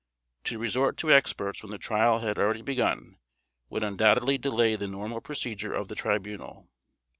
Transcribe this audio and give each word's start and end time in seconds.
To 0.45 0.57
resort 0.57 0.97
to 0.97 1.11
experts 1.13 1.61
when 1.61 1.71
the 1.71 1.77
Trial 1.77 2.21
had 2.21 2.39
already 2.39 2.63
begun, 2.63 3.19
would 3.69 3.83
undoubtedly 3.83 4.39
delay 4.39 4.75
the 4.75 4.87
normal 4.87 5.21
procedure 5.21 5.75
of 5.75 5.89
the 5.89 5.95
Tribunal. 5.95 6.67